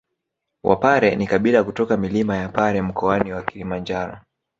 [0.63, 4.17] Wapare ni kabila kutoka milima ya Pare Mkoani wa Kilimanjaro